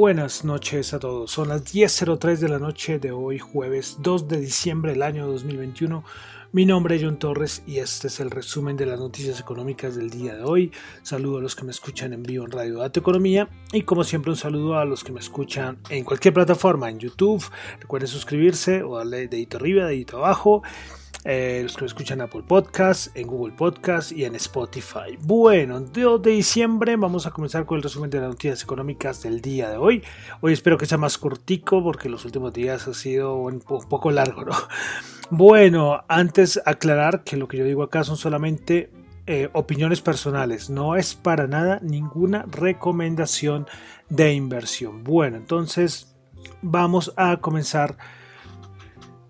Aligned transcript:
Buenas 0.00 0.46
noches 0.46 0.94
a 0.94 0.98
todos. 0.98 1.30
Son 1.30 1.50
las 1.50 1.74
10.03 1.74 2.38
de 2.38 2.48
la 2.48 2.58
noche 2.58 2.98
de 2.98 3.12
hoy, 3.12 3.38
jueves 3.38 3.98
2 4.00 4.28
de 4.28 4.40
diciembre 4.40 4.92
del 4.92 5.02
año 5.02 5.26
2021. 5.26 6.02
Mi 6.52 6.64
nombre 6.64 6.96
es 6.96 7.02
John 7.02 7.18
Torres 7.18 7.62
y 7.66 7.80
este 7.80 8.06
es 8.06 8.18
el 8.18 8.30
resumen 8.30 8.78
de 8.78 8.86
las 8.86 8.98
noticias 8.98 9.38
económicas 9.38 9.96
del 9.96 10.08
día 10.08 10.36
de 10.36 10.42
hoy. 10.42 10.72
Saludo 11.02 11.36
a 11.36 11.42
los 11.42 11.54
que 11.54 11.64
me 11.64 11.70
escuchan 11.70 12.14
en 12.14 12.22
vivo 12.22 12.46
en 12.46 12.50
Radio 12.50 12.78
Dato 12.78 13.00
Economía 13.00 13.50
y 13.74 13.82
como 13.82 14.02
siempre 14.02 14.30
un 14.30 14.38
saludo 14.38 14.78
a 14.78 14.86
los 14.86 15.04
que 15.04 15.12
me 15.12 15.20
escuchan 15.20 15.76
en 15.90 16.02
cualquier 16.02 16.32
plataforma, 16.32 16.88
en 16.88 16.98
YouTube. 16.98 17.44
Recuerden 17.78 18.08
suscribirse 18.08 18.82
o 18.82 18.96
darle 18.96 19.28
dedito 19.28 19.58
arriba, 19.58 19.84
dedito 19.84 20.16
abajo 20.16 20.62
eh, 21.24 21.60
los 21.62 21.76
que 21.76 21.82
me 21.82 21.86
escuchan 21.86 22.18
en 22.18 22.22
Apple 22.22 22.42
Podcast, 22.46 23.14
en 23.16 23.26
Google 23.26 23.54
Podcast 23.54 24.12
y 24.12 24.24
en 24.24 24.34
Spotify. 24.36 25.18
Bueno, 25.20 25.80
2 25.80 26.22
de 26.22 26.30
diciembre 26.30 26.96
vamos 26.96 27.26
a 27.26 27.30
comenzar 27.30 27.66
con 27.66 27.76
el 27.76 27.82
resumen 27.82 28.08
de 28.08 28.20
las 28.20 28.30
noticias 28.30 28.62
económicas 28.62 29.22
del 29.22 29.40
día 29.40 29.68
de 29.68 29.76
hoy. 29.76 30.02
Hoy 30.40 30.52
espero 30.52 30.78
que 30.78 30.86
sea 30.86 30.98
más 30.98 31.18
cortico 31.18 31.82
porque 31.82 32.08
los 32.08 32.24
últimos 32.24 32.52
días 32.52 32.88
ha 32.88 32.94
sido 32.94 33.36
un 33.36 33.60
poco 33.60 34.10
largo, 34.10 34.44
¿no? 34.44 34.52
Bueno, 35.32 36.02
antes 36.08 36.60
aclarar 36.66 37.22
que 37.22 37.36
lo 37.36 37.46
que 37.46 37.56
yo 37.56 37.64
digo 37.64 37.84
acá 37.84 38.02
son 38.02 38.16
solamente 38.16 38.90
eh, 39.28 39.48
opiniones 39.52 40.00
personales, 40.00 40.70
no 40.70 40.96
es 40.96 41.14
para 41.14 41.46
nada 41.46 41.78
ninguna 41.82 42.46
recomendación 42.50 43.68
de 44.08 44.32
inversión. 44.32 45.04
Bueno, 45.04 45.36
entonces 45.36 46.16
vamos 46.62 47.12
a 47.16 47.36
comenzar 47.36 47.96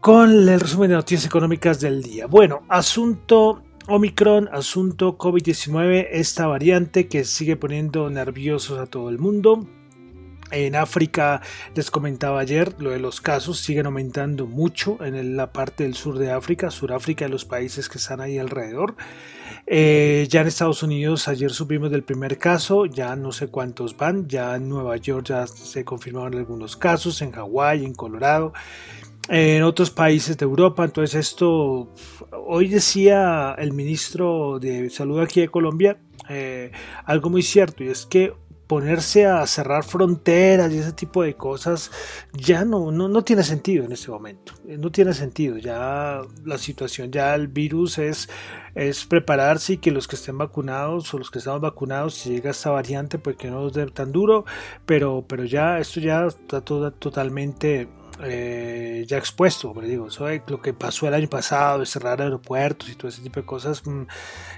con 0.00 0.30
el 0.30 0.58
resumen 0.58 0.88
de 0.88 0.96
noticias 0.96 1.26
económicas 1.26 1.78
del 1.78 2.02
día. 2.02 2.26
Bueno, 2.26 2.62
asunto 2.68 3.62
Omicron, 3.86 4.48
asunto 4.50 5.18
COVID-19, 5.18 6.08
esta 6.12 6.46
variante 6.46 7.06
que 7.06 7.24
sigue 7.24 7.56
poniendo 7.56 8.08
nerviosos 8.08 8.78
a 8.78 8.86
todo 8.86 9.10
el 9.10 9.18
mundo. 9.18 9.66
En 10.52 10.74
África, 10.74 11.42
les 11.74 11.90
comentaba 11.90 12.40
ayer, 12.40 12.74
lo 12.78 12.90
de 12.90 12.98
los 12.98 13.20
casos 13.20 13.60
siguen 13.60 13.86
aumentando 13.86 14.46
mucho 14.46 14.98
en 15.04 15.36
la 15.36 15.52
parte 15.52 15.84
del 15.84 15.94
sur 15.94 16.18
de 16.18 16.32
África, 16.32 16.70
Suráfrica 16.70 17.26
y 17.26 17.28
los 17.28 17.44
países 17.44 17.88
que 17.88 17.98
están 17.98 18.20
ahí 18.20 18.38
alrededor. 18.38 18.96
Eh, 19.66 20.26
ya 20.28 20.40
en 20.40 20.48
Estados 20.48 20.82
Unidos, 20.82 21.28
ayer 21.28 21.52
supimos 21.52 21.90
del 21.90 22.02
primer 22.02 22.38
caso, 22.38 22.86
ya 22.86 23.14
no 23.14 23.30
sé 23.30 23.48
cuántos 23.48 23.96
van, 23.96 24.26
ya 24.26 24.56
en 24.56 24.68
Nueva 24.68 24.96
York 24.96 25.26
ya 25.26 25.46
se 25.46 25.84
confirmaron 25.84 26.34
algunos 26.34 26.76
casos, 26.76 27.22
en 27.22 27.30
Hawái, 27.32 27.84
en 27.84 27.94
Colorado 27.94 28.52
en 29.28 29.62
otros 29.62 29.90
países 29.90 30.36
de 30.36 30.44
Europa. 30.44 30.84
Entonces 30.84 31.14
esto, 31.14 31.92
hoy 32.46 32.68
decía 32.68 33.54
el 33.58 33.72
ministro 33.72 34.58
de 34.58 34.90
Salud 34.90 35.20
aquí 35.20 35.40
de 35.40 35.48
Colombia 35.48 35.98
eh, 36.28 36.70
algo 37.06 37.28
muy 37.28 37.42
cierto 37.42 37.82
y 37.82 37.88
es 37.88 38.06
que 38.06 38.32
ponerse 38.68 39.26
a 39.26 39.44
cerrar 39.48 39.82
fronteras 39.82 40.72
y 40.72 40.78
ese 40.78 40.92
tipo 40.92 41.24
de 41.24 41.34
cosas 41.34 41.90
ya 42.32 42.64
no, 42.64 42.92
no, 42.92 43.08
no, 43.08 43.24
tiene 43.24 43.42
sentido 43.42 43.84
en 43.84 43.90
este 43.90 44.12
momento. 44.12 44.52
Eh, 44.68 44.78
no 44.78 44.92
tiene 44.92 45.12
sentido. 45.12 45.58
Ya 45.58 46.20
la 46.44 46.56
situación, 46.56 47.10
ya 47.10 47.34
el 47.34 47.48
virus 47.48 47.98
es, 47.98 48.28
es 48.76 49.04
prepararse 49.06 49.72
y 49.72 49.78
que 49.78 49.90
los 49.90 50.06
que 50.06 50.14
estén 50.14 50.38
vacunados 50.38 51.12
o 51.12 51.18
los 51.18 51.32
que 51.32 51.40
estamos 51.40 51.60
vacunados, 51.60 52.14
si 52.14 52.30
llega 52.30 52.52
esta 52.52 52.70
variante, 52.70 53.18
pues 53.18 53.34
que 53.34 53.50
no 53.50 53.62
nos 53.62 53.72
dé 53.72 53.86
tan 53.86 54.12
duro. 54.12 54.44
Pero, 54.86 55.24
pero 55.26 55.44
ya 55.44 55.80
esto 55.80 55.98
ya 55.98 56.26
está 56.26 56.60
todo, 56.60 56.92
totalmente 56.92 57.88
eh, 58.22 59.04
ya 59.06 59.18
expuesto, 59.18 59.72
pero 59.74 59.86
digo, 59.86 60.08
eso 60.08 60.26
lo 60.46 60.60
que 60.60 60.72
pasó 60.72 61.08
el 61.08 61.14
año 61.14 61.28
pasado, 61.28 61.80
de 61.80 61.86
cerrar 61.86 62.20
aeropuertos 62.20 62.88
y 62.88 62.94
todo 62.94 63.08
ese 63.08 63.22
tipo 63.22 63.40
de 63.40 63.46
cosas, 63.46 63.86
mm, 63.86 64.02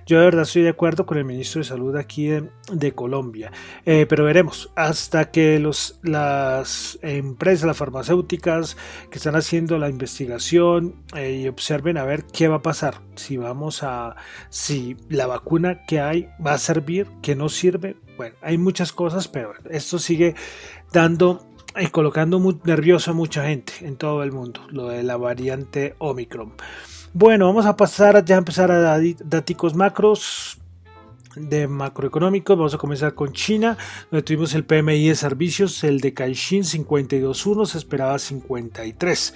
yo 0.07 0.19
de 0.19 0.25
verdad 0.25 0.43
estoy 0.43 0.63
de 0.63 0.71
acuerdo 0.71 1.07
con 1.07 1.19
el 1.19 1.25
ministro 1.25 1.61
de 1.61 1.65
Salud 1.65 1.97
aquí 1.97 2.29
de, 2.29 2.93
Colombia, 2.93 3.53
eh, 3.87 4.07
pero 4.09 4.25
veremos, 4.25 4.71
hasta 4.75 5.31
que 5.31 5.59
los, 5.59 5.99
las 6.03 6.99
empresas, 7.03 7.67
las 7.67 7.77
farmacéuticas 7.77 8.77
que 9.11 9.19
están 9.19 9.37
haciendo 9.37 9.79
la 9.79 9.89
investigación 9.89 10.97
eh, 11.17 11.41
y 11.43 11.49
observen 11.49 11.97
a 11.97 12.05
ver 12.05 12.25
qué 12.25 12.49
va 12.49 12.57
a 12.57 12.63
pasar, 12.63 13.01
si 13.15 13.37
vamos 13.37 13.83
a, 13.83 14.17
si 14.51 14.97
la 15.09 15.27
vacuna 15.27 15.85
que 15.87 16.01
hay 16.01 16.29
va 16.45 16.55
a 16.55 16.59
servir, 16.59 17.09
que 17.23 17.35
no 17.35 17.49
sirve, 17.49 17.97
bueno, 18.17 18.37
hay 18.43 18.59
muchas 18.59 18.93
cosas, 18.93 19.29
pero 19.29 19.55
esto 19.71 19.99
sigue 19.99 20.35
dando 20.93 21.47
y 21.81 21.87
colocando 21.89 22.39
muy 22.39 22.59
nervioso 22.65 23.11
a 23.11 23.15
mucha 23.15 23.45
gente 23.47 23.73
en 23.81 23.97
todo 23.97 24.23
el 24.23 24.33
mundo, 24.33 24.61
lo 24.71 24.89
de 24.89 25.03
la 25.03 25.17
variante 25.17 25.95
Omicron. 25.99 26.53
Bueno, 27.15 27.47
vamos 27.47 27.67
a 27.67 27.77
pasar 27.77 28.25
ya 28.25 28.37
a 28.37 28.39
empezar 28.39 28.71
a 28.71 28.99
datos 29.25 29.75
macros 29.75 30.59
de 31.37 31.69
macroeconómicos. 31.69 32.57
Vamos 32.57 32.75
a 32.75 32.79
comenzar 32.79 33.15
con 33.15 33.33
China, 33.33 33.77
donde 34.11 34.23
tuvimos 34.23 34.55
el 34.55 34.65
PMI 34.65 35.09
de 35.09 35.15
servicios, 35.15 35.85
el 35.85 36.01
de 36.01 36.15
Caixin 36.15 36.63
52.1, 36.63 37.67
se 37.67 37.79
esperaba 37.79 38.19
53. 38.19 39.35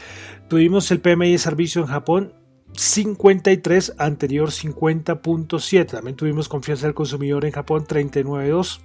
Tuvimos 0.48 0.90
el 0.90 1.00
PMI 1.00 1.32
de 1.32 1.38
servicios 1.38 1.86
en 1.86 1.92
Japón 1.92 2.32
53, 2.72 3.94
anterior 3.98 4.50
50.7. 4.50 5.86
También 5.86 6.16
tuvimos 6.16 6.48
confianza 6.48 6.86
del 6.86 6.94
consumidor 6.94 7.44
en 7.44 7.52
Japón 7.52 7.86
39.2 7.86 8.80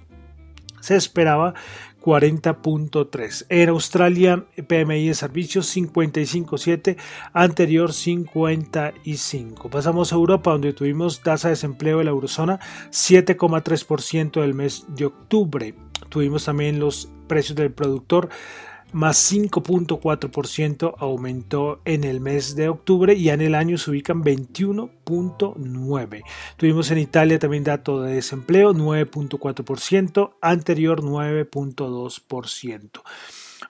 se 0.82 0.96
esperaba 0.96 1.54
40.3. 2.02 3.46
En 3.48 3.68
Australia, 3.68 4.44
PMI 4.66 5.08
de 5.08 5.14
servicios 5.14 5.74
55.7, 5.76 6.96
anterior 7.32 7.92
55. 7.92 9.70
Pasamos 9.70 10.12
a 10.12 10.16
Europa, 10.16 10.50
donde 10.50 10.72
tuvimos 10.72 11.22
tasa 11.22 11.48
de 11.48 11.52
desempleo 11.52 11.98
de 11.98 12.04
la 12.04 12.10
eurozona 12.10 12.58
7,3% 12.90 14.40
del 14.40 14.54
mes 14.54 14.84
de 14.88 15.06
octubre. 15.06 15.74
Tuvimos 16.08 16.44
también 16.44 16.80
los 16.80 17.10
precios 17.28 17.56
del 17.56 17.72
productor 17.72 18.28
más 18.92 19.32
5.4% 19.32 20.94
aumentó 20.98 21.80
en 21.84 22.04
el 22.04 22.20
mes 22.20 22.54
de 22.56 22.68
octubre 22.68 23.14
y 23.14 23.30
en 23.30 23.40
el 23.40 23.54
año 23.54 23.78
se 23.78 23.90
ubican 23.90 24.22
21.9. 24.22 26.22
Tuvimos 26.56 26.90
en 26.90 26.98
Italia 26.98 27.38
también 27.38 27.64
dato 27.64 28.02
de 28.02 28.12
desempleo 28.14 28.74
9.4%, 28.74 30.32
anterior 30.40 31.02
9.2%. 31.02 33.00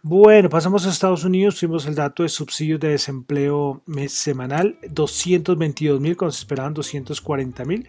Bueno, 0.05 0.49
pasamos 0.49 0.85
a 0.85 0.91
Estados 0.91 1.25
Unidos, 1.25 1.61
tuvimos 1.61 1.87
el 1.87 1.95
dato 1.95 2.25
de 2.25 2.29
subsidios 2.29 2.81
de 2.81 2.89
desempleo 2.89 3.83
mes 3.87 4.11
semanal, 4.13 4.77
222 4.91 6.01
mil 6.01 6.17
cuando 6.17 6.33
se 6.33 6.41
esperaban 6.41 6.75
240 6.75 7.65
mil 7.65 7.87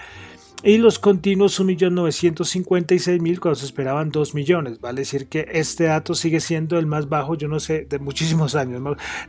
y 0.63 0.77
los 0.77 0.97
continuos 0.97 1.59
1.956.000 1.59 3.39
cuando 3.39 3.55
se 3.55 3.65
esperaban 3.65 4.09
2 4.09 4.33
millones. 4.33 4.79
Vale 4.79 5.01
decir 5.01 5.27
que 5.27 5.47
este 5.51 5.85
dato 5.85 6.15
sigue 6.15 6.39
siendo 6.39 6.79
el 6.79 6.85
más 6.85 7.09
bajo, 7.09 7.35
yo 7.35 7.47
no 7.47 7.59
sé, 7.59 7.85
de 7.85 7.99
muchísimos 7.99 8.55
años. 8.55 8.81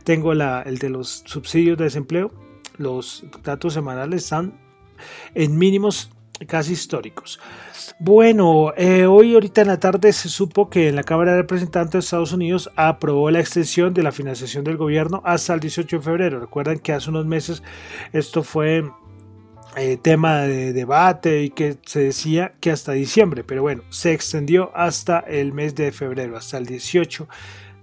Tengo 0.03 0.31
el 0.31 0.77
de 0.79 0.89
los 0.89 1.23
subsidios 1.25 1.77
de 1.77 1.83
desempleo, 1.85 2.31
los 2.77 3.25
datos 3.43 3.73
semanales 3.73 4.23
están 4.23 4.59
en 5.33 5.57
mínimos 5.57 6.09
casi 6.47 6.73
históricos. 6.73 7.39
Bueno, 7.99 8.73
eh, 8.75 9.05
hoy 9.05 9.33
ahorita 9.33 9.61
en 9.61 9.67
la 9.67 9.79
tarde 9.79 10.11
se 10.11 10.27
supo 10.27 10.69
que 10.69 10.89
en 10.89 10.95
la 10.95 11.03
Cámara 11.03 11.31
de 11.31 11.37
Representantes 11.41 11.93
de 11.93 11.99
Estados 11.99 12.33
Unidos 12.33 12.69
aprobó 12.75 13.31
la 13.31 13.39
extensión 13.39 13.93
de 13.93 14.03
la 14.03 14.11
financiación 14.11 14.63
del 14.63 14.77
gobierno 14.77 15.21
hasta 15.23 15.53
el 15.53 15.59
18 15.61 15.97
de 15.97 16.03
febrero. 16.03 16.39
Recuerdan 16.39 16.79
que 16.79 16.93
hace 16.93 17.09
unos 17.09 17.25
meses 17.25 17.63
esto 18.11 18.43
fue 18.43 18.83
eh, 19.75 19.97
tema 19.97 20.41
de 20.41 20.73
debate 20.73 21.43
y 21.43 21.49
que 21.49 21.77
se 21.85 21.99
decía 21.99 22.53
que 22.59 22.71
hasta 22.71 22.93
diciembre, 22.93 23.43
pero 23.43 23.61
bueno, 23.61 23.83
se 23.89 24.13
extendió 24.13 24.71
hasta 24.75 25.19
el 25.19 25.53
mes 25.53 25.75
de 25.75 25.91
febrero, 25.91 26.37
hasta 26.37 26.57
el 26.57 26.65
18 26.65 27.27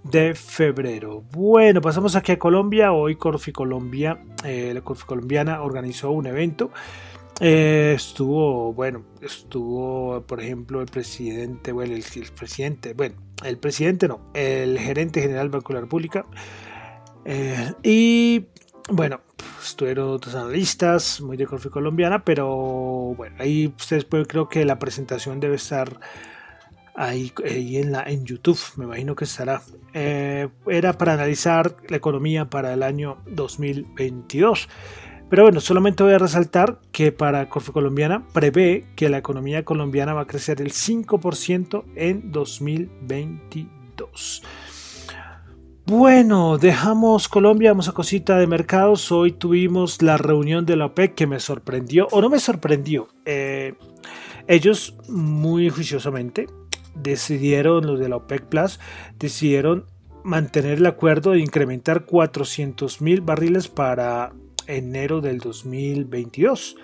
de 0.03 0.35
febrero. 0.35 1.23
Bueno, 1.31 1.81
pasamos 1.81 2.15
aquí 2.15 2.33
a 2.33 2.39
Colombia. 2.39 2.91
Hoy 2.91 3.15
Corfi 3.15 3.51
Colombia, 3.51 4.19
eh, 4.43 4.71
la 4.73 4.81
Corfi 4.81 5.05
Colombiana 5.05 5.61
organizó 5.61 6.11
un 6.11 6.27
evento. 6.27 6.71
Eh, 7.39 7.93
estuvo, 7.95 8.73
bueno, 8.73 9.03
estuvo, 9.21 10.21
por 10.21 10.41
ejemplo, 10.41 10.81
el 10.81 10.87
presidente, 10.87 11.71
bueno, 11.71 11.95
el, 11.95 12.03
presidente, 12.35 12.93
bueno, 12.93 13.15
el 13.43 13.57
presidente 13.57 14.07
no, 14.07 14.19
el 14.33 14.77
gerente 14.79 15.21
general 15.21 15.49
de 15.49 15.61
la 15.69 15.81
República. 15.81 16.25
Eh, 17.25 17.73
y 17.81 18.45
bueno, 18.89 19.21
estuvieron 19.73 20.09
otros 20.09 20.35
analistas 20.35 21.19
muy 21.19 21.35
de 21.35 21.47
Corfi 21.47 21.69
colombiana, 21.69 22.23
pero 22.23 22.47
bueno, 23.17 23.35
ahí 23.39 23.73
ustedes 23.75 24.05
pueden, 24.05 24.25
creo 24.25 24.47
que 24.47 24.63
la 24.65 24.79
presentación 24.79 25.39
debe 25.39 25.55
estar 25.55 25.99
ahí, 26.95 27.33
en, 27.43 27.91
la, 27.91 28.03
en 28.03 28.23
YouTube, 28.23 28.59
me 28.77 28.85
imagino 28.85 29.15
que 29.15 29.25
estará. 29.25 29.63
Eh, 29.93 30.47
era 30.67 30.93
para 30.93 31.13
analizar 31.13 31.75
la 31.89 31.97
economía 31.97 32.45
para 32.45 32.73
el 32.73 32.83
año 32.83 33.17
2022. 33.27 34.69
Pero 35.29 35.43
bueno, 35.43 35.59
solamente 35.59 36.03
voy 36.03 36.13
a 36.13 36.19
resaltar 36.19 36.79
que 36.91 37.11
para 37.11 37.49
Corfe 37.49 37.71
Colombiana 37.71 38.23
prevé 38.33 38.85
que 38.95 39.09
la 39.09 39.17
economía 39.17 39.65
colombiana 39.65 40.13
va 40.13 40.21
a 40.21 40.27
crecer 40.27 40.61
el 40.61 40.71
5% 40.71 41.83
en 41.95 42.31
2022. 42.31 44.43
Bueno, 45.85 46.57
dejamos 46.57 47.27
Colombia, 47.27 47.71
vamos 47.71 47.89
a 47.89 47.91
cosita 47.91 48.37
de 48.37 48.47
mercados. 48.47 49.11
Hoy 49.11 49.33
tuvimos 49.33 50.01
la 50.01 50.15
reunión 50.15 50.65
de 50.65 50.77
la 50.77 50.85
OPEC 50.85 51.13
que 51.13 51.27
me 51.27 51.41
sorprendió, 51.41 52.07
o 52.11 52.21
no 52.21 52.29
me 52.29 52.39
sorprendió. 52.39 53.09
Eh, 53.25 53.73
ellos 54.47 54.95
muy 55.09 55.69
juiciosamente 55.69 56.47
decidieron, 56.95 57.85
los 57.85 57.99
de 57.99 58.07
la 58.07 58.15
OPEC 58.15 58.45
Plus, 58.45 58.79
decidieron 59.19 59.85
mantener 60.23 60.77
el 60.77 60.85
acuerdo 60.85 61.31
de 61.31 61.41
incrementar 61.41 62.05
400 62.05 63.01
mil 63.01 63.19
barriles 63.19 63.67
para 63.67 64.31
enero 64.67 65.19
del 65.19 65.39
2022. 65.39 66.77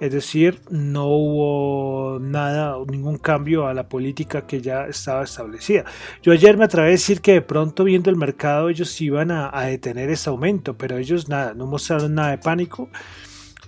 Es 0.00 0.12
decir, 0.12 0.60
no 0.70 1.06
hubo 1.08 2.18
nada, 2.20 2.76
ningún 2.88 3.18
cambio 3.18 3.66
a 3.66 3.74
la 3.74 3.86
política 3.86 4.46
que 4.46 4.62
ya 4.62 4.86
estaba 4.86 5.24
establecida. 5.24 5.84
Yo 6.22 6.32
ayer 6.32 6.56
me 6.56 6.64
atreví 6.64 6.88
a 6.88 6.90
decir 6.92 7.20
que 7.20 7.34
de 7.34 7.42
pronto 7.42 7.84
viendo 7.84 8.08
el 8.08 8.16
mercado 8.16 8.70
ellos 8.70 8.98
iban 9.02 9.30
a, 9.30 9.50
detener 9.66 10.08
ese 10.08 10.30
aumento, 10.30 10.76
pero 10.78 10.96
ellos 10.96 11.28
nada, 11.28 11.52
no 11.52 11.66
mostraron 11.66 12.14
nada 12.14 12.30
de 12.30 12.38
pánico. 12.38 12.88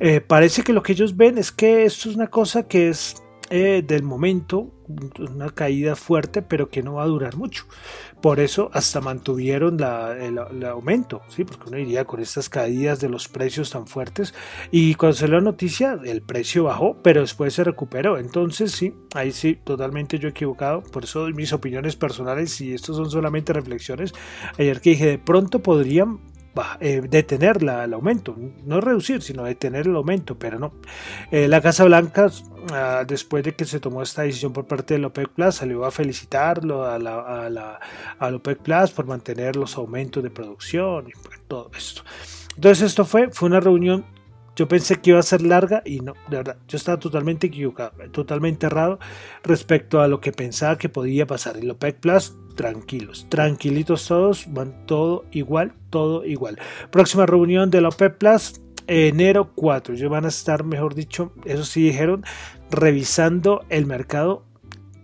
Eh, 0.00 0.23
parece 0.23 0.62
que 0.62 0.73
lo 0.73 0.82
que 0.82 0.93
ellos 0.93 1.17
ven 1.17 1.37
es 1.37 1.52
que 1.52 1.84
esto 1.84 2.08
es 2.08 2.17
una 2.17 2.29
cosa 2.29 2.67
que 2.67 2.88
es 2.88 3.23
eh, 3.55 3.83
del 3.87 4.03
momento, 4.03 4.73
una 5.19 5.51
caída 5.51 5.95
fuerte, 5.95 6.41
pero 6.41 6.71
que 6.71 6.83
no 6.83 6.95
va 6.95 7.03
a 7.03 7.07
durar 7.07 7.37
mucho. 7.37 7.67
Por 8.23 8.41
eso 8.41 8.71
hasta 8.73 9.03
mantuvieron 9.03 9.79
el, 10.19 10.65
aumento, 10.65 11.21
¿sí? 11.29 11.45
porque 11.45 11.69
uno 11.69 11.77
diría 11.77 12.07
con 12.07 12.21
estas 12.21 12.49
caídas 12.49 13.01
de 13.01 13.11
los 13.11 13.29
precios 13.29 13.69
tan 13.69 13.87
fuertes. 13.87 14.33
Y 14.71 14.95
cuando 14.95 15.19
se 15.19 15.29
la 15.29 15.43
noticia, 15.43 15.99
el 16.03 16.23
precio 16.23 16.65
bajó, 16.65 16.97
pero 17.03 17.21
después 17.21 17.53
se 17.53 17.63
recuperó. 17.63 18.17
Entonces, 18.17 18.73
sí, 18.73 18.95
ahí 19.13 19.33
sí, 19.33 19.59
totalmente 19.63 20.19
yo 20.19 20.31
equivocado. 20.31 20.83
Por 20.83 21.05
eso 21.05 21.27
mis 21.27 21.53
opiniones 21.53 21.95
personales, 21.95 22.59
y 22.63 22.73
estos 22.73 22.97
son 22.97 23.11
solamente 23.11 23.53
reflexiones, 23.53 24.15
ayer 24.59 24.81
que 24.81 24.91
dije, 24.91 25.07
de 25.09 25.19
pronto 25.19 25.59
podrían 25.63 26.31
eh, 26.81 27.01
detener 27.01 27.63
la, 27.63 27.85
el 27.85 27.95
aumento, 27.95 28.37
no 28.65 28.81
reducir, 28.81 29.23
sino 29.23 29.45
detener 29.45 29.87
el 29.87 29.97
aumento, 29.97 30.39
pero 30.39 30.59
no. 30.59 30.73
Eh, 31.31 31.49
la 31.49 31.61
Casa 31.61 31.85
Blanca, 31.85 32.31
ah, 32.73 33.05
después 33.07 33.43
de 33.45 33.55
que 33.55 33.65
se 33.65 33.81
tomó 33.81 34.03
esta 34.03 34.23
decisión 34.23 34.53
por 34.53 34.67
parte 34.67 34.95
del 34.95 35.05
OPEC 35.07 35.29
Plus, 35.31 35.55
salió 35.55 35.85
a 35.85 35.91
felicitarlo 35.91 36.85
a 36.85 36.99
la, 36.99 37.47
a 37.47 37.51
la, 37.51 38.37
OPEC 38.37 38.59
Plus 38.59 38.91
por 38.91 39.07
mantener 39.07 39.57
los 39.57 39.77
aumentos 39.77 40.23
de 40.23 40.31
producción 40.31 41.09
y 41.09 41.13
todo 41.49 41.71
esto. 41.77 42.03
Entonces 42.55 42.87
esto 42.87 43.05
fue, 43.05 43.31
fue 43.31 43.49
una 43.49 43.61
reunión 43.61 44.05
yo 44.55 44.69
pensé 44.69 45.01
que 45.01 45.11
iba 45.11 45.19
a 45.19 45.23
ser 45.23 45.43
larga 45.43 45.83
y 45.85 46.01
no, 46.01 46.15
de 46.29 46.37
verdad, 46.39 46.57
yo 46.69 46.77
estaba 46.77 46.99
totalmente 46.99 47.47
equivocado, 47.47 47.93
totalmente 48.11 48.67
errado 48.67 48.99
respecto 49.43 50.01
a 50.01 50.09
lo 50.09 50.21
que 50.21 50.33
pensaba 50.33 50.77
que 50.77 50.89
podía 50.89 51.27
pasar. 51.27 51.63
Y 51.63 51.69
OPEC 51.71 52.01
Plus, 52.01 52.37
tranquilos, 52.55 53.27
tranquilitos 53.29 54.07
todos, 54.07 54.53
van 54.53 54.87
todo 54.87 55.25
igual, 55.31 55.73
todo 55.91 56.25
igual. 56.25 56.59
Próxima 56.91 57.27
reunión 57.27 57.71
de 57.71 57.81
la 57.81 57.89
OPEC 57.89 58.19
Plus, 58.19 58.61
enero 58.87 59.53
4. 59.55 59.95
Ellos 59.95 60.11
van 60.11 60.27
a 60.27 60.29
estar, 60.29 60.65
mejor 60.65 60.95
dicho, 60.95 61.33
eso 61.45 61.65
sí 61.65 61.83
dijeron, 61.83 62.25
revisando 62.71 63.65
el 63.69 63.87
mercado 63.87 64.45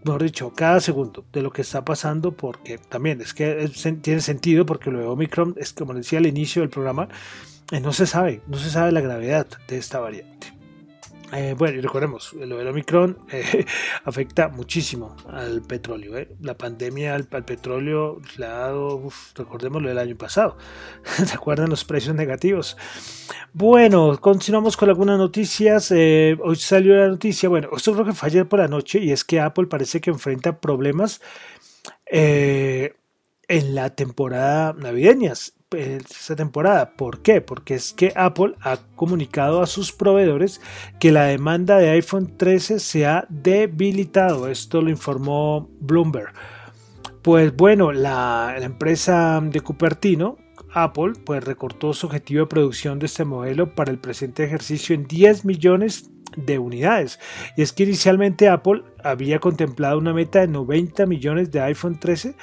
mejor 0.05 0.23
dicho, 0.23 0.53
cada 0.55 0.81
segundo 0.81 1.25
de 1.33 1.43
lo 1.43 1.51
que 1.51 1.63
está 1.63 1.85
pasando, 1.85 2.33
porque 2.33 2.79
también 2.79 3.21
es 3.21 3.35
que 3.35 3.71
tiene 4.01 4.21
sentido, 4.21 4.65
porque 4.65 4.91
de 4.91 5.05
Omicron 5.05 5.55
es 5.59 5.73
como 5.73 5.93
decía 5.93 6.19
al 6.19 6.27
inicio 6.27 6.63
del 6.63 6.71
programa, 6.71 7.09
no 7.71 7.93
se 7.93 8.07
sabe, 8.07 8.41
no 8.47 8.59
se 8.59 8.71
sabe 8.71 8.93
la 8.93 9.01
gravedad 9.01 9.47
de 9.69 9.79
esta 9.79 10.01
variante. 10.01 10.59
Eh, 11.31 11.55
bueno, 11.59 11.77
y 11.77 11.81
recordemos, 11.83 12.33
lo 12.33 12.57
del 12.57 12.69
Omicron 12.69 13.19
eh, 13.31 13.67
afecta 14.05 14.49
muchísimo 14.49 15.15
al 15.31 15.61
petróleo. 15.61 16.27
La 16.41 16.57
pandemia 16.57 17.15
al, 17.15 17.27
petróleo 17.27 18.21
le 18.39 18.47
ha 18.47 18.51
dado, 18.51 19.11
recordemos 19.35 19.83
lo 19.83 19.89
del 19.89 19.99
año 19.99 20.17
pasado. 20.17 20.57
¿Se 21.05 21.35
acuerdan 21.35 21.69
los 21.69 21.85
precios 21.85 22.15
negativos? 22.15 22.79
Bueno, 23.53 24.19
continuamos 24.19 24.77
con 24.77 24.89
algunas 24.89 25.19
noticias. 25.19 25.91
hoy 25.91 26.57
salió 26.57 26.97
la 26.97 27.09
noticia, 27.09 27.49
bueno, 27.51 27.69
esto 27.77 27.93
creo 27.93 28.07
que 28.07 28.15
fue 28.15 28.29
ayer 28.29 28.49
por 28.49 28.61
la 28.61 28.69
noche, 28.69 28.99
y 28.99 29.13
es 29.13 29.23
que 29.23 29.41
Apple 29.41 29.67
parece 29.67 30.01
que 30.01 30.11
enfrenta 30.11 30.59
problemas 30.59 31.21
en 33.49 33.75
la 33.75 33.91
temporada 33.91 34.75
navideñas 34.75 35.55
esta 35.77 36.35
temporada. 36.35 36.93
¿Por 36.97 37.21
qué? 37.21 37.41
Porque 37.41 37.75
es 37.75 37.93
que 37.93 38.13
Apple 38.17 38.55
ha 38.61 38.79
comunicado 38.97 39.63
a 39.63 39.67
sus 39.67 39.93
proveedores 39.93 40.61
que 40.99 41.13
la 41.13 41.25
demanda 41.25 41.79
de 41.79 41.91
iPhone 41.91 42.37
13 42.37 42.79
se 42.81 43.07
ha 43.07 43.27
debilitado. 43.29 44.49
Esto 44.49 44.81
lo 44.81 44.91
informó 44.91 45.69
Bloomberg. 45.81 46.33
Pues 47.23 47.55
bueno, 47.55 47.93
la, 47.93 48.55
empresa 48.59 49.41
de 49.43 49.61
Cupertino, 49.61 50.39
Apple, 50.73 51.13
pues 51.25 51.45
recortó 51.45 51.93
su 51.93 52.07
objetivo 52.07 52.43
de 52.43 52.47
producción 52.47 52.99
de 52.99 53.07
este 53.07 53.25
modelo 53.25 53.75
para 53.75 53.91
el 53.91 53.99
presente 53.99 54.45
ejercicio 54.45 54.95
en 54.95 55.07
10 55.07 55.45
millones 55.45 56.11
de 56.37 56.59
unidades. 56.59 57.19
Y 57.57 57.63
es 57.63 57.73
que 57.73 57.83
inicialmente 57.83 58.49
Apple 58.49 58.85
había 59.03 59.41
contemplado 59.41 59.99
una 59.99 60.15
meta 60.15 60.41
de 60.41 60.49
90 60.49 61.05
millones 61.07 61.51
de 61.51 61.61
iPhone 61.61 61.99
13 61.99 62.35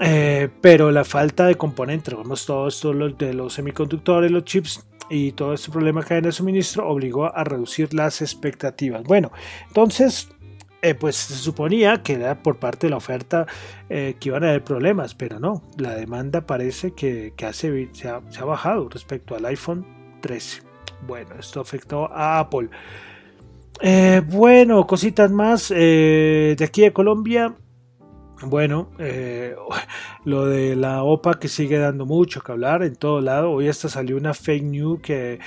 eh, 0.00 0.48
pero 0.62 0.90
la 0.90 1.04
falta 1.04 1.46
de 1.46 1.56
componentes, 1.56 2.16
vemos 2.16 2.46
todo 2.46 2.68
esto 2.68 2.92
de 2.92 3.34
los 3.34 3.52
semiconductores, 3.52 4.30
los 4.30 4.44
chips 4.44 4.86
y 5.10 5.32
todo 5.32 5.52
este 5.52 5.70
problema 5.70 6.02
hay 6.08 6.18
en 6.18 6.24
el 6.24 6.32
suministro 6.32 6.88
obligó 6.88 7.26
a 7.36 7.44
reducir 7.44 7.92
las 7.92 8.22
expectativas. 8.22 9.02
Bueno, 9.02 9.30
entonces, 9.66 10.30
eh, 10.80 10.94
pues 10.94 11.16
se 11.16 11.34
suponía 11.34 12.02
que 12.02 12.14
era 12.14 12.42
por 12.42 12.58
parte 12.58 12.86
de 12.86 12.92
la 12.92 12.96
oferta 12.96 13.46
eh, 13.90 14.16
que 14.18 14.30
iban 14.30 14.42
a 14.44 14.48
haber 14.48 14.64
problemas, 14.64 15.14
pero 15.14 15.38
no, 15.38 15.62
la 15.76 15.94
demanda 15.94 16.46
parece 16.46 16.92
que, 16.92 17.34
hace, 17.46 17.90
se, 17.92 18.08
ha, 18.08 18.22
se, 18.30 18.40
ha, 18.40 18.44
bajado 18.44 18.88
respecto 18.88 19.36
al 19.36 19.44
iPhone 19.44 19.84
13. 20.22 20.62
Bueno, 21.06 21.34
esto 21.38 21.60
afectó 21.60 22.10
a 22.10 22.38
Apple. 22.38 22.70
bueno, 24.28 24.86
cositas 24.86 25.30
más 25.30 25.68
de 25.68 26.56
aquí 26.58 26.80
de 26.82 26.92
Colombia. 26.94 27.54
Bueno, 28.42 28.88
eh, 28.98 29.54
lo 30.24 30.46
de 30.46 30.76
la 30.76 31.02
OPA 31.02 31.38
que 31.38 31.48
sigue 31.48 31.78
dando 31.78 32.06
mucho 32.06 32.40
que 32.40 32.52
hablar 32.52 32.82
en 32.82 32.96
todo 32.96 33.20
lado. 33.20 33.50
Hoy 33.50 33.68
hasta 33.68 33.88
salió 33.88 34.16
una 34.16 34.34
fake 34.34 34.64
news 34.64 35.00
que 35.00 35.40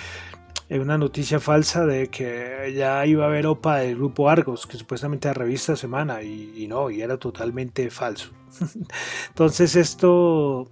es 0.70 0.80
una 0.80 0.98
noticia 0.98 1.40
falsa 1.40 1.86
de 1.86 2.08
que 2.08 2.74
ya 2.76 3.06
iba 3.06 3.26
a 3.26 3.28
haber 3.28 3.48
OPA 3.48 3.78
del 3.78 3.96
grupo 3.96 4.30
Argos, 4.30 4.66
que 4.66 4.78
supuestamente 4.78 5.28
era 5.28 5.34
revista 5.34 5.76
Semana, 5.76 6.22
y, 6.24 6.54
y 6.56 6.68
no, 6.68 6.90
y 6.90 7.02
era 7.02 7.18
totalmente 7.18 7.90
falso. 7.90 8.32
Entonces 9.30 9.76
esto 9.76 10.70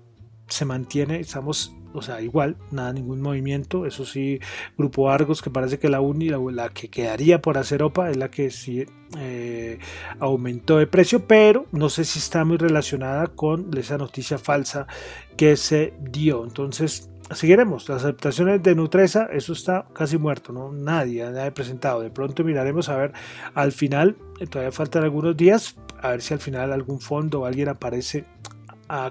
se 0.51 0.65
mantiene, 0.65 1.19
estamos 1.19 1.75
o 1.93 2.01
sea, 2.01 2.21
igual, 2.21 2.57
nada, 2.71 2.93
ningún 2.93 3.21
movimiento. 3.21 3.85
Eso 3.85 4.05
sí, 4.05 4.39
Grupo 4.77 5.09
Argos, 5.09 5.41
que 5.41 5.49
parece 5.49 5.79
que 5.79 5.89
la 5.89 6.01
única, 6.01 6.37
la 6.51 6.69
que 6.69 6.89
quedaría 6.89 7.41
por 7.41 7.57
hacer 7.57 7.83
OPA 7.83 8.11
es 8.11 8.17
la 8.17 8.31
que 8.31 8.49
sí 8.49 8.85
eh, 9.17 9.79
aumentó 10.19 10.77
de 10.77 10.87
precio, 10.87 11.27
pero 11.27 11.65
no 11.71 11.89
sé 11.89 12.05
si 12.05 12.19
está 12.19 12.45
muy 12.45 12.57
relacionada 12.57 13.27
con 13.27 13.75
esa 13.77 13.97
noticia 13.97 14.37
falsa 14.37 14.87
que 15.35 15.57
se 15.57 15.93
dio. 15.99 16.43
Entonces, 16.43 17.09
seguiremos. 17.31 17.89
Las 17.89 18.03
aceptaciones 18.03 18.63
de 18.63 18.75
Nutresa, 18.75 19.27
eso 19.31 19.53
está 19.53 19.87
casi 19.93 20.17
muerto, 20.17 20.53
¿no? 20.53 20.71
Nadie, 20.71 21.29
nadie 21.29 21.51
presentado. 21.51 22.01
De 22.01 22.09
pronto 22.09 22.43
miraremos 22.43 22.89
a 22.89 22.95
ver 22.95 23.13
al 23.53 23.71
final, 23.71 24.15
todavía 24.49 24.71
faltan 24.71 25.03
algunos 25.03 25.35
días, 25.35 25.75
a 26.01 26.09
ver 26.09 26.21
si 26.21 26.33
al 26.33 26.39
final 26.39 26.71
algún 26.71 26.99
fondo 26.99 27.41
o 27.41 27.45
alguien 27.45 27.69
aparece 27.69 28.25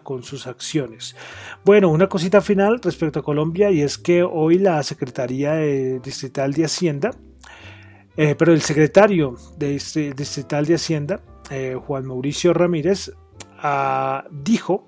con 0.02 0.22
sus 0.22 0.46
acciones. 0.46 1.16
Bueno, 1.64 1.88
una 1.88 2.08
cosita 2.08 2.40
final 2.40 2.80
respecto 2.82 3.20
a 3.20 3.22
Colombia 3.22 3.70
y 3.70 3.80
es 3.80 3.96
que 3.96 4.22
hoy 4.22 4.58
la 4.58 4.82
Secretaría 4.82 5.54
Distrital 5.54 6.52
de 6.52 6.64
Hacienda, 6.64 7.12
eh, 8.16 8.34
pero 8.37 8.52
el 8.52 8.60
secretario 8.60 9.37
de 9.56 9.70
Distrital 9.70 10.66
de 10.66 10.75
Hacienda, 10.75 11.20
eh, 11.50 11.76
Juan 11.87 12.06
Mauricio 12.06 12.52
Ramírez, 12.52 13.12
ah, 13.58 14.25
dijo 14.30 14.84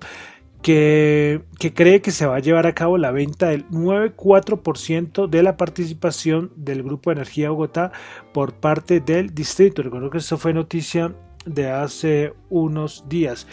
que, 0.61 1.41
que, 1.59 1.73
cree 1.73 2.01
que 2.01 2.11
se 2.11 2.27
va 2.27 2.35
a 2.35 2.39
llevar 2.39 2.67
a 2.67 2.75
cabo 2.75 2.97
la 2.99 3.11
venta 3.11 3.49
del 3.49 3.67
9,4% 3.69 5.27
de 5.27 5.43
la 5.43 5.57
participación 5.57 6.51
del 6.55 6.83
Grupo 6.83 7.09
de 7.09 7.15
Energía 7.15 7.49
Bogotá 7.49 7.91
por 8.31 8.53
parte 8.53 8.99
del 8.99 9.33
distrito. 9.33 9.81
Recuerdo 9.81 10.11
que 10.11 10.19
esto 10.19 10.37
fue 10.37 10.53
noticia 10.53 11.15
de 11.45 11.69
hace 11.71 12.33
unos 12.49 13.09
días. 13.09 13.47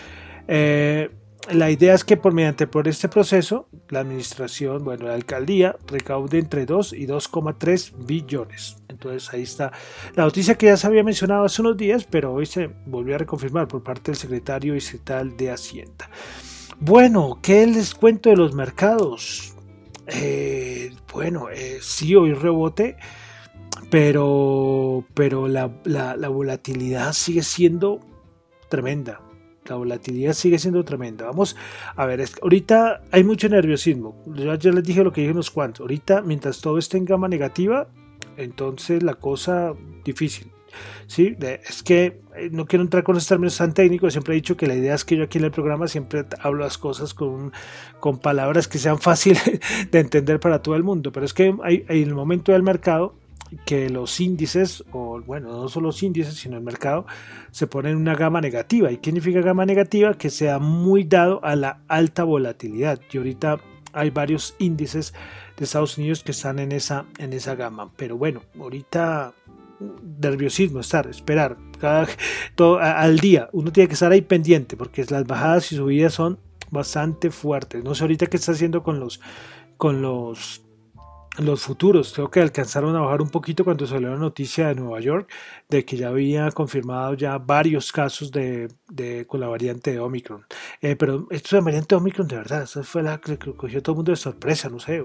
Eh, 0.46 1.10
la 1.52 1.70
idea 1.70 1.94
es 1.94 2.04
que 2.04 2.16
por 2.16 2.32
mediante 2.32 2.66
por 2.66 2.88
este 2.88 3.08
proceso, 3.08 3.68
la 3.88 4.00
administración, 4.00 4.84
bueno, 4.84 5.06
la 5.06 5.14
alcaldía 5.14 5.76
recaude 5.86 6.38
entre 6.38 6.66
2 6.66 6.92
y 6.92 7.06
2,3 7.06 8.06
billones. 8.06 8.76
Entonces 8.88 9.32
ahí 9.32 9.42
está 9.42 9.72
la 10.14 10.24
noticia 10.24 10.56
que 10.56 10.66
ya 10.66 10.76
se 10.76 10.86
había 10.86 11.02
mencionado 11.02 11.44
hace 11.44 11.62
unos 11.62 11.76
días, 11.76 12.06
pero 12.08 12.32
hoy 12.32 12.46
se 12.46 12.70
volvió 12.86 13.14
a 13.14 13.18
reconfirmar 13.18 13.68
por 13.68 13.82
parte 13.82 14.10
del 14.10 14.18
secretario 14.18 14.74
distrital 14.74 15.36
de 15.36 15.50
Hacienda. 15.50 16.10
Bueno, 16.78 17.38
¿qué 17.42 17.66
les 17.66 17.94
cuento 17.94 18.30
de 18.30 18.36
los 18.36 18.54
mercados? 18.54 19.54
Eh, 20.06 20.94
bueno, 21.12 21.48
eh, 21.50 21.78
sí, 21.82 22.14
hoy 22.14 22.32
rebote, 22.32 22.96
pero, 23.90 25.04
pero 25.14 25.48
la, 25.48 25.70
la 25.84 26.28
volatilidad 26.28 27.12
sigue 27.12 27.42
siendo 27.42 28.00
tremenda 28.68 29.20
la 29.66 29.76
volatilidad 29.76 30.32
sigue 30.32 30.58
siendo 30.58 30.84
tremenda. 30.84 31.26
Vamos 31.26 31.56
a 31.96 32.06
ver, 32.06 32.24
ahorita 32.42 33.02
hay 33.10 33.24
mucho 33.24 33.48
nerviosismo. 33.48 34.22
Yo 34.26 34.54
ya 34.54 34.72
les 34.72 34.84
dije 34.84 35.04
lo 35.04 35.12
que 35.12 35.20
dije 35.22 35.32
unos 35.32 35.50
cuantos. 35.50 35.80
Ahorita, 35.80 36.22
mientras 36.22 36.60
todo 36.60 36.78
esté 36.78 36.98
en 36.98 37.04
gama 37.04 37.28
negativa, 37.28 37.88
entonces 38.36 39.02
la 39.02 39.14
cosa 39.14 39.74
difícil. 40.04 40.50
¿sí? 41.06 41.36
Es 41.68 41.82
que 41.82 42.20
eh, 42.36 42.48
no 42.52 42.66
quiero 42.66 42.82
entrar 42.82 43.02
con 43.02 43.14
los 43.14 43.26
términos 43.26 43.56
tan 43.56 43.74
técnicos, 43.74 44.12
siempre 44.12 44.34
he 44.34 44.36
dicho 44.36 44.56
que 44.56 44.66
la 44.66 44.74
idea 44.74 44.94
es 44.94 45.04
que 45.04 45.16
yo 45.16 45.24
aquí 45.24 45.38
en 45.38 45.44
el 45.44 45.50
programa 45.50 45.88
siempre 45.88 46.24
hablo 46.40 46.64
las 46.64 46.78
cosas 46.78 47.14
con, 47.14 47.52
con 47.98 48.18
palabras 48.18 48.68
que 48.68 48.78
sean 48.78 48.98
fáciles 49.00 49.60
de 49.90 49.98
entender 49.98 50.40
para 50.40 50.62
todo 50.62 50.76
el 50.76 50.84
mundo, 50.84 51.12
pero 51.12 51.26
es 51.26 51.34
que 51.34 51.54
hay, 51.62 51.84
en 51.88 52.08
el 52.08 52.14
momento 52.14 52.52
del 52.52 52.62
mercado 52.62 53.14
que 53.64 53.90
los 53.90 54.20
índices, 54.20 54.84
o 54.92 55.20
bueno, 55.20 55.48
no 55.50 55.68
solo 55.68 55.88
los 55.88 56.02
índices, 56.02 56.34
sino 56.34 56.56
el 56.56 56.62
mercado, 56.62 57.06
se 57.50 57.66
ponen 57.66 57.92
en 57.92 57.98
una 57.98 58.14
gama 58.14 58.40
negativa. 58.40 58.90
¿Y 58.92 58.98
qué 58.98 59.10
significa 59.10 59.40
gama 59.40 59.66
negativa? 59.66 60.14
Que 60.14 60.30
sea 60.30 60.58
muy 60.58 61.04
dado 61.04 61.44
a 61.44 61.56
la 61.56 61.80
alta 61.88 62.24
volatilidad. 62.24 63.00
Y 63.10 63.18
ahorita 63.18 63.60
hay 63.92 64.10
varios 64.10 64.54
índices 64.58 65.14
de 65.56 65.64
Estados 65.64 65.98
Unidos 65.98 66.22
que 66.22 66.30
están 66.30 66.58
en 66.58 66.72
esa, 66.72 67.06
en 67.18 67.32
esa 67.32 67.54
gama. 67.54 67.90
Pero 67.96 68.16
bueno, 68.16 68.42
ahorita 68.58 69.34
nerviosismo, 70.20 70.80
estar, 70.80 71.06
esperar, 71.08 71.56
todo, 72.54 72.78
al 72.78 73.18
día. 73.18 73.48
Uno 73.52 73.72
tiene 73.72 73.88
que 73.88 73.94
estar 73.94 74.12
ahí 74.12 74.20
pendiente 74.20 74.76
porque 74.76 75.04
las 75.08 75.26
bajadas 75.26 75.72
y 75.72 75.76
subidas 75.76 76.14
son 76.14 76.38
bastante 76.70 77.30
fuertes. 77.30 77.82
No 77.82 77.94
sé 77.94 78.04
ahorita 78.04 78.26
qué 78.26 78.36
está 78.36 78.52
haciendo 78.52 78.82
con 78.82 79.00
los, 79.00 79.20
con 79.76 80.02
los 80.02 80.62
los 81.40 81.62
futuros. 81.62 82.12
Creo 82.12 82.30
que 82.30 82.40
alcanzaron 82.40 82.94
a 82.96 83.00
bajar 83.00 83.22
un 83.22 83.30
poquito 83.30 83.64
cuando 83.64 83.86
salió 83.86 84.10
la 84.10 84.16
noticia 84.16 84.68
de 84.68 84.74
Nueva 84.74 85.00
York 85.00 85.30
de 85.68 85.84
que 85.84 85.96
ya 85.96 86.08
había 86.08 86.50
confirmado 86.50 87.14
ya 87.14 87.38
varios 87.38 87.92
casos 87.92 88.30
de, 88.30 88.68
con 89.26 89.40
la 89.40 89.48
variante 89.48 89.92
de 89.92 90.00
Omicron. 90.00 90.44
Eh, 90.80 90.96
pero 90.96 91.26
esto 91.30 91.56
de 91.56 91.62
variante 91.62 91.94
de 91.94 92.00
Omicron, 92.00 92.28
de 92.28 92.36
verdad, 92.36 92.62
esa 92.62 92.82
fue 92.82 93.02
la 93.02 93.20
que 93.20 93.38
cogió 93.38 93.82
todo 93.82 93.94
el 93.94 93.96
mundo 93.96 94.12
de 94.12 94.16
sorpresa, 94.16 94.68
no 94.68 94.78
sé. 94.78 95.04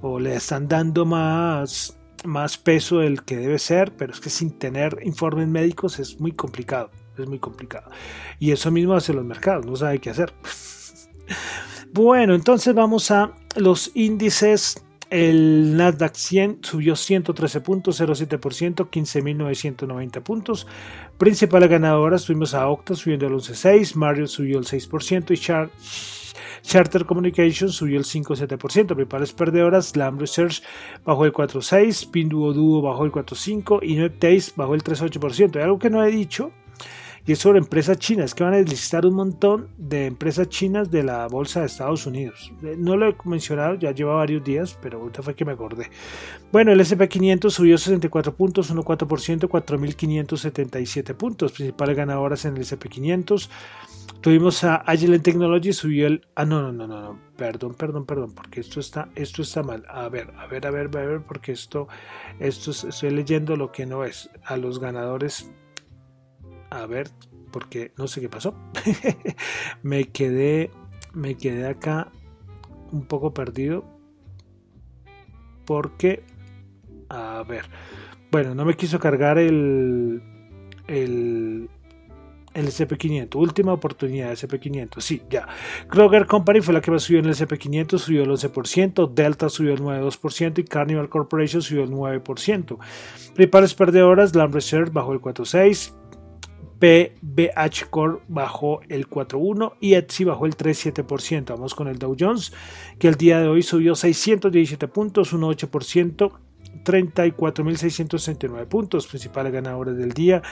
O, 0.00 0.18
le 0.18 0.34
están 0.34 0.68
dando 0.68 1.04
más, 1.04 1.98
más 2.24 2.58
peso 2.58 2.98
del 2.98 3.22
que 3.22 3.36
debe 3.36 3.58
ser, 3.58 3.92
pero 3.96 4.12
es 4.12 4.20
que 4.20 4.30
sin 4.30 4.58
tener 4.58 4.98
informes 5.02 5.48
médicos 5.48 5.98
es 5.98 6.20
muy 6.20 6.32
complicado. 6.32 6.90
Es 7.18 7.28
muy 7.28 7.38
complicado. 7.38 7.90
Y 8.38 8.52
eso 8.52 8.70
mismo 8.70 8.94
hace 8.94 9.12
los 9.12 9.24
mercados, 9.24 9.66
no 9.66 9.76
sabe 9.76 9.98
qué 9.98 10.10
hacer. 10.10 10.32
bueno, 11.92 12.34
entonces 12.34 12.74
vamos 12.74 13.10
a 13.10 13.32
los 13.56 13.90
índices 13.94 14.82
el 15.10 15.76
Nasdaq 15.76 16.14
100 16.14 16.58
subió 16.62 16.94
113.07%, 16.94 18.88
15.990 18.88 20.22
puntos. 20.22 20.66
Principales 21.18 21.68
ganadoras 21.68 22.24
tuvimos 22.24 22.54
a 22.54 22.68
Octa 22.68 22.94
subiendo 22.94 23.26
el 23.26 23.34
11.6%, 23.34 23.96
Mario 23.96 24.26
subió 24.26 24.58
el 24.58 24.64
6% 24.64 25.32
y 25.32 25.36
Charter 26.62 27.04
Communications 27.04 27.74
subió 27.74 27.98
el 27.98 28.04
5.7%. 28.04 28.86
Principales 28.94 29.32
perdedoras, 29.32 29.96
Lam 29.96 30.18
Research 30.18 30.62
bajó 31.04 31.24
el 31.24 31.32
4.6%, 31.32 32.10
Pinduoduo 32.10 32.82
bajó 32.82 33.04
el 33.04 33.12
4.5% 33.12 33.80
y 33.82 33.96
NetTaste 33.96 34.52
bajó 34.56 34.74
el 34.74 34.84
3.8%. 34.84 35.56
Hay 35.56 35.62
algo 35.62 35.78
que 35.78 35.90
no 35.90 36.04
he 36.04 36.10
dicho 36.10 36.52
y 37.26 37.32
es 37.32 37.38
sobre 37.38 37.58
empresas 37.58 37.98
chinas, 37.98 38.34
que 38.34 38.44
van 38.44 38.54
a 38.54 38.58
listar 38.58 39.04
un 39.06 39.14
montón 39.14 39.68
de 39.76 40.06
empresas 40.06 40.48
chinas 40.48 40.90
de 40.90 41.02
la 41.02 41.26
bolsa 41.28 41.60
de 41.60 41.66
Estados 41.66 42.06
Unidos. 42.06 42.52
Eh, 42.62 42.76
no 42.78 42.96
lo 42.96 43.08
he 43.08 43.16
mencionado, 43.24 43.74
ya 43.74 43.92
lleva 43.92 44.14
varios 44.14 44.42
días, 44.42 44.78
pero 44.80 45.00
ahorita 45.00 45.22
fue 45.22 45.34
que 45.34 45.44
me 45.44 45.52
acordé. 45.52 45.90
Bueno, 46.52 46.72
el 46.72 46.80
SP500 46.80 47.50
subió 47.50 47.78
64 47.78 48.34
puntos, 48.34 48.74
1,4%, 48.74 49.48
4.577 49.48 51.14
puntos. 51.14 51.52
Principales 51.52 51.96
ganadoras 51.96 52.44
en 52.44 52.56
el 52.56 52.62
SP500. 52.64 53.48
Tuvimos 54.20 54.64
a 54.64 54.76
Agilent 54.76 55.24
Technology, 55.24 55.72
subió 55.72 56.06
el... 56.06 56.26
Ah, 56.34 56.44
no, 56.44 56.60
no, 56.60 56.72
no, 56.72 56.86
no, 56.86 57.00
no, 57.00 57.18
perdón, 57.36 57.74
perdón, 57.74 58.04
perdón, 58.04 58.32
porque 58.34 58.60
esto 58.60 58.80
está, 58.80 59.08
esto 59.14 59.40
está 59.42 59.62
mal. 59.62 59.84
A 59.88 60.08
ver, 60.08 60.32
a 60.36 60.46
ver, 60.46 60.66
a 60.66 60.70
ver, 60.70 60.86
a 60.86 61.06
ver, 61.06 61.22
porque 61.22 61.52
esto, 61.52 61.88
esto 62.38 62.70
estoy 62.70 63.10
leyendo 63.10 63.56
lo 63.56 63.72
que 63.72 63.86
no 63.86 64.04
es. 64.04 64.28
A 64.44 64.58
los 64.58 64.78
ganadores 64.78 65.50
a 66.70 66.86
ver, 66.86 67.10
porque 67.50 67.92
no 67.96 68.06
sé 68.06 68.20
qué 68.20 68.28
pasó. 68.28 68.54
me 69.82 70.04
quedé, 70.04 70.70
me 71.12 71.36
quedé 71.36 71.66
acá 71.66 72.10
un 72.92 73.04
poco 73.04 73.34
perdido. 73.34 73.84
Porque, 75.66 76.22
a 77.08 77.44
ver, 77.46 77.66
bueno, 78.30 78.54
no 78.54 78.64
me 78.64 78.74
quiso 78.74 78.98
cargar 78.98 79.38
el, 79.38 80.22
el, 80.86 81.68
el 82.54 82.66
SP500. 82.66 83.36
Última 83.36 83.72
oportunidad, 83.72 84.32
SP500. 84.32 85.00
Sí, 85.00 85.22
ya. 85.30 85.46
Kroger 85.88 86.26
Company 86.26 86.60
fue 86.60 86.74
la 86.74 86.80
que 86.80 86.90
más 86.90 87.02
subió 87.02 87.20
en 87.20 87.26
el 87.26 87.34
SP500, 87.34 87.98
subió 87.98 88.22
el 88.24 88.30
11%. 88.30 89.12
Delta 89.12 89.48
subió 89.48 89.74
el 89.74 89.80
9,2% 89.80 90.58
y 90.58 90.64
Carnival 90.64 91.08
Corporation 91.08 91.62
subió 91.62 91.84
el 91.84 91.90
9%. 91.90 92.78
Principales 93.34 93.74
perdedoras, 93.74 94.34
Land 94.34 94.54
Reserve 94.54 94.90
bajó 94.90 95.12
el 95.12 95.20
4,6%. 95.20 95.99
PBH 96.80 97.90
Core 97.90 98.18
bajó 98.28 98.80
el 98.88 99.08
4.1 99.08 99.74
y 99.80 99.94
Etsy 99.94 100.24
bajó 100.24 100.46
el 100.46 100.56
3.7%. 100.56 101.50
Vamos 101.50 101.74
con 101.74 101.88
el 101.88 101.98
Dow 101.98 102.16
Jones, 102.18 102.52
que 102.98 103.08
el 103.08 103.16
día 103.16 103.40
de 103.40 103.48
hoy 103.48 103.62
subió 103.62 103.94
617 103.94 104.88
puntos, 104.88 105.32
1.8%. 105.34 106.32
34.669 106.84 108.66
puntos, 108.66 109.06
principales 109.06 109.52
ganadores 109.52 109.96
del 109.96 110.12
día. 110.12 110.42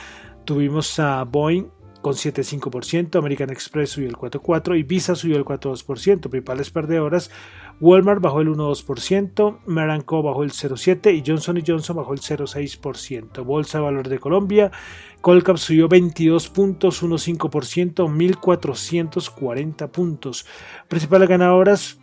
Tuvimos 0.45 0.99
a 0.99 1.25
Boeing 1.25 1.71
con 2.03 2.15
7,5%, 2.15 3.19
American 3.19 3.51
Express 3.51 3.91
subió 3.91 4.09
el 4.09 4.17
4,4% 4.17 4.79
y 4.79 4.83
Visa 4.83 5.15
subió 5.15 5.37
el 5.37 5.45
4,2%. 5.45 6.31
Principales 6.31 6.71
perdedoras, 6.71 7.31
Walmart 7.81 8.21
bajó 8.21 8.41
el 8.41 8.49
1,2%, 8.49 9.61
Meranco 9.67 10.23
bajó 10.23 10.43
el 10.43 10.51
0,7% 10.51 11.15
y 11.15 11.23
Johnson 11.25 11.63
Johnson 11.65 11.97
bajó 11.97 12.13
el 12.13 12.21
0,6%. 12.21 13.45
Bolsa 13.45 13.79
de 13.79 13.85
Valor 13.85 14.09
de 14.09 14.19
Colombia, 14.19 14.73
Colcap 15.21 15.59
subió 15.59 15.89
22 15.89 16.49
puntos, 16.49 17.03
1,5%, 17.03 18.09
1.440 18.09 19.91
puntos. 19.91 20.47
Principales 20.89 21.29
ganadoras, 21.29 22.01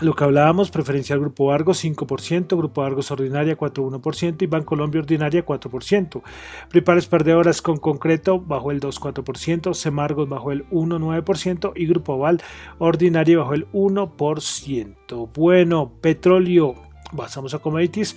lo 0.00 0.14
que 0.14 0.24
hablábamos, 0.24 0.70
preferencial 0.70 1.20
Grupo 1.20 1.52
Argos 1.52 1.84
5%, 1.84 2.56
Grupo 2.56 2.82
Argos 2.82 3.10
Ordinaria 3.10 3.56
4,1% 3.56 4.42
y 4.42 4.46
Bancolombia 4.46 5.00
Ordinaria 5.00 5.44
4%. 5.44 6.22
Principales 6.68 7.06
perdedoras 7.06 7.62
con 7.62 7.78
concreto 7.78 8.38
bajo 8.40 8.70
el 8.70 8.80
2,4%, 8.80 9.74
Semargos 9.74 10.28
bajo 10.28 10.52
el 10.52 10.68
1,9% 10.70 11.72
y 11.74 11.86
Grupo 11.86 12.14
Oval 12.14 12.40
Ordinaria 12.78 13.38
bajo 13.38 13.54
el 13.54 13.70
1%. 13.72 15.28
Bueno, 15.34 15.92
petróleo, 16.00 16.74
pasamos 17.16 17.54
a 17.54 17.58
commodities. 17.58 18.16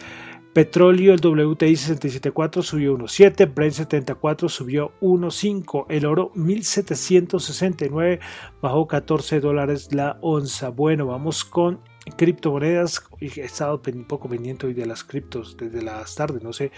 Petróleo, 0.53 1.13
el 1.13 1.21
WTI 1.21 1.73
67.4 1.73 2.61
subió 2.61 2.97
1.7, 2.97 3.53
Brent 3.53 3.73
74 3.73 4.49
subió 4.49 4.91
1.5, 4.99 5.85
el 5.87 6.05
oro 6.05 6.31
1769 6.35 8.19
bajó 8.61 8.85
14 8.87 9.39
dólares 9.39 9.93
la 9.93 10.17
onza. 10.21 10.69
Bueno, 10.69 11.05
vamos 11.05 11.45
con 11.45 11.79
criptomonedas. 12.17 13.01
He 13.21 13.41
estado 13.41 13.81
un 13.93 14.03
poco 14.05 14.27
pendiente 14.27 14.67
hoy 14.67 14.73
de 14.73 14.85
las 14.85 15.05
criptos 15.05 15.55
desde 15.55 15.81
las 15.81 16.15
tardes, 16.15 16.43
no 16.43 16.51
sé 16.51 16.71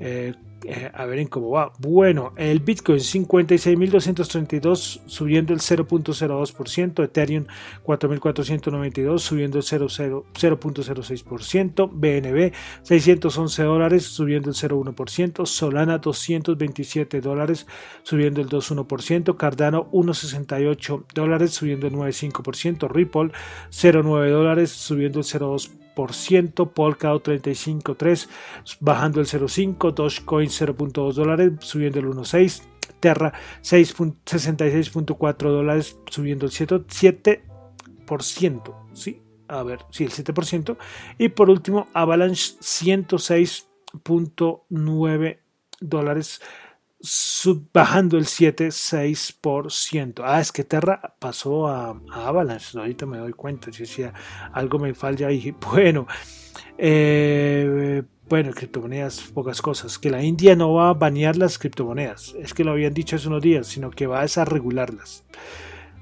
eh, 0.00 0.34
eh, 0.64 0.90
a 0.92 1.06
ver 1.06 1.18
en 1.18 1.28
cómo 1.28 1.50
va. 1.50 1.72
Bueno, 1.78 2.32
el 2.36 2.60
Bitcoin 2.60 2.98
56.232 2.98 5.00
subiendo 5.06 5.52
el 5.52 5.60
0.02%, 5.60 7.04
Ethereum 7.04 7.46
4.492 7.84 9.18
subiendo 9.18 9.58
el 9.58 9.64
0.06%, 9.64 11.90
BNB 11.92 12.52
611 12.82 13.62
dólares 13.62 14.04
subiendo 14.04 14.50
el 14.50 14.56
0.1%, 14.56 15.46
Solana 15.46 15.98
227 15.98 17.20
dólares 17.20 17.66
subiendo 18.02 18.40
el 18.40 18.48
2.1%, 18.48 19.36
Cardano 19.36 19.90
1.68 19.90 21.04
dólares 21.14 21.52
subiendo 21.52 21.86
el 21.86 21.92
9.5%, 21.94 22.88
Ripple 22.88 23.30
0.9 23.70 24.30
dólares 24.30 24.70
subiendo 24.70 25.20
el 25.20 25.24
0.2%. 25.24 25.82
Polkadot 25.94 27.26
35.3 27.26 28.28
bajando 28.80 29.20
el 29.20 29.26
0.5, 29.26 29.92
Dogecoin 29.92 30.48
0.2 30.60 31.14
dólares 31.14 31.52
subiendo 31.60 32.00
el 32.00 32.06
1.6, 32.06 32.62
Terra 33.00 33.32
66.4 33.62 35.36
dólares, 35.38 35.96
subiendo 36.08 36.44
el 36.46 36.52
7%. 36.52 38.74
¿sí? 38.92 39.22
A 39.48 39.62
ver, 39.62 39.80
sí, 39.90 40.04
el 40.04 40.10
7%. 40.10 40.76
Y 41.18 41.30
por 41.30 41.48
último, 41.50 41.88
Avalanche 41.92 42.54
106.9 42.60 45.38
dólares 45.80 46.40
bajando 47.72 48.16
el 48.16 48.26
7,6%. 48.26 50.22
Ah, 50.24 50.40
es 50.40 50.52
que 50.52 50.62
Terra 50.64 51.16
pasó 51.18 51.66
a, 51.66 52.00
Avalanche, 52.12 52.78
ahorita 52.78 53.06
me 53.06 53.18
doy 53.18 53.32
cuenta, 53.32 53.72
si 53.72 53.80
decía 53.80 54.14
algo 54.52 54.78
me 54.78 54.94
falla 54.94 55.26
ahí. 55.28 55.54
Bueno, 55.72 56.06
eh, 56.78 58.02
bueno, 58.32 58.50
criptomonedas, 58.54 59.30
pocas 59.34 59.60
cosas. 59.60 59.98
Que 59.98 60.08
la 60.08 60.22
India 60.22 60.56
no 60.56 60.72
va 60.72 60.88
a 60.88 60.94
banear 60.94 61.36
las 61.36 61.58
criptomonedas, 61.58 62.34
es 62.40 62.54
que 62.54 62.64
lo 62.64 62.70
habían 62.70 62.94
dicho 62.94 63.16
hace 63.16 63.28
unos 63.28 63.42
días, 63.42 63.66
sino 63.66 63.90
que 63.90 64.06
va 64.06 64.22
a 64.22 64.44
regularlas. 64.46 65.22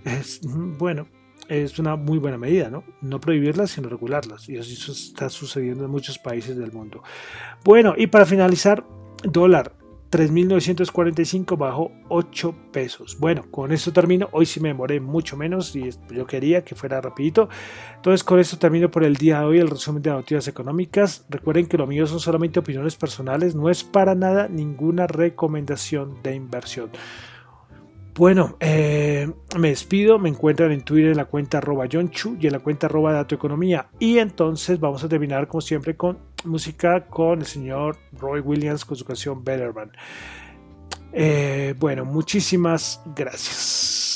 Es, 0.05 0.41
bueno, 0.45 1.09
es 1.49 1.81
una 1.81 1.97
muy 1.97 2.19
buena 2.19 2.39
medida, 2.39 2.71
¿no? 2.71 2.85
No 3.01 3.19
prohibirlas, 3.19 3.73
sino 3.73 3.89
regularlas. 3.89 4.49
Y 4.49 4.55
eso 4.59 4.93
está 4.93 5.29
sucediendo 5.29 5.87
en 5.87 5.91
muchos 5.91 6.21
países 6.21 6.57
del 6.57 6.71
mundo. 6.71 7.03
Bueno, 7.65 7.95
y 7.97 8.07
para 8.07 8.25
finalizar, 8.25 8.87
dólar. 9.25 9.73
3.945 10.11 11.57
bajo 11.57 11.93
8 12.09 12.55
pesos. 12.73 13.17
Bueno, 13.21 13.45
con 13.51 13.71
esto 13.73 13.93
termino. 13.93 14.29
Hoy 14.33 14.45
sí 14.45 14.59
me 14.61 14.69
demoré 14.69 15.01
mucho 15.01 15.37
menos 15.37 15.75
y 15.77 15.89
yo 16.11 16.27
quería 16.27 16.65
que 16.65 16.75
fuera 16.75 17.01
rapidito. 17.01 17.49
Entonces 17.97 18.25
con 18.25 18.41
esto 18.41 18.59
termino 18.59 18.91
por 18.91 19.05
el 19.05 19.17
día 19.17 19.41
de 19.41 19.47
hoy 19.47 19.59
el 19.59 19.71
resumen 19.71 20.03
de 20.03 20.11
noticias 20.11 20.49
económicas. 20.49 21.25
Recuerden 21.29 21.67
que 21.67 21.79
lo 21.79 21.87
mío 21.87 22.07
son 22.07 22.19
solamente 22.19 22.59
opiniones 22.59 22.97
personales, 22.97 23.55
no 23.55 23.71
es 23.71 23.85
para 23.85 24.15
nada 24.15 24.49
ninguna 24.49 25.07
recomendación 25.07 26.21
de 26.23 26.35
inversión. 26.35 26.91
Bueno, 28.15 28.57
eh, 28.61 29.31
me 29.57 29.69
despido, 29.69 30.19
me 30.19 30.29
encuentran 30.29 30.73
en 30.73 30.83
Twitter 30.83 31.13
en 31.13 31.17
la 31.17 31.27
cuenta 31.27 31.59
arroba 31.59 31.89
Chu 31.89 32.37
y 32.41 32.49
en 32.49 32.53
la 32.53 32.59
cuenta 32.59 32.87
arroba 32.87 33.13
Dato 33.13 33.35
Economía. 33.35 33.89
Y 33.99 34.19
entonces 34.19 34.81
vamos 34.81 35.05
a 35.05 35.09
terminar 35.09 35.47
como 35.47 35.61
siempre 35.61 35.97
con 35.97 36.19
música 36.45 37.07
con 37.07 37.41
el 37.41 37.47
señor 37.47 37.99
Roy 38.13 38.41
Williams 38.41 38.85
con 38.85 38.97
su 38.97 39.05
canción 39.05 39.45
Better 39.45 39.73
Man. 39.73 39.93
Eh, 41.13 41.75
bueno, 41.79 42.05
muchísimas 42.05 43.01
gracias. 43.15 44.10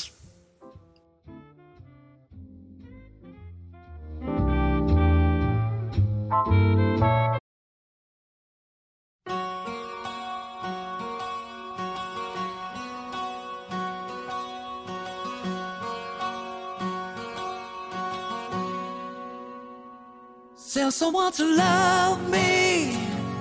Tell 20.84 20.90
someone 20.90 21.32
to 21.32 21.44
love 21.44 22.28
me. 22.28 22.94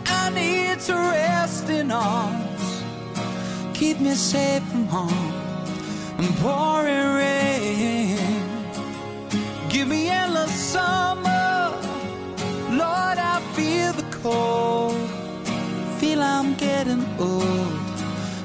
I 0.06 0.30
need 0.30 0.80
to 0.88 0.94
rest 0.94 1.70
in 1.70 1.92
arms. 1.92 2.84
Keep 3.74 4.00
me 4.00 4.12
safe 4.12 4.64
from 4.72 4.86
harm 4.88 5.34
and 6.20 6.34
pouring 6.38 7.10
rain. 7.22 8.18
Give 9.68 9.90
me 9.90 10.08
endless 10.08 10.54
summer. 10.54 11.74
Lord, 12.70 13.18
I 13.34 13.42
feel 13.56 13.92
the 13.92 14.08
cold. 14.24 14.96
Feel 16.00 16.22
I'm 16.22 16.56
getting 16.56 17.04
old 17.20 17.74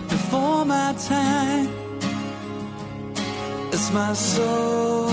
before 0.09 0.64
my 0.64 0.93
time. 0.99 1.69
It's 3.71 3.93
my 3.93 4.12
soul 4.14 5.09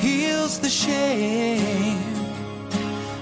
heals 0.00 0.60
the 0.60 0.68
shame 0.68 2.07